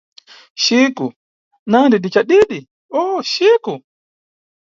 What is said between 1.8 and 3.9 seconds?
ni cadidi oh Chico?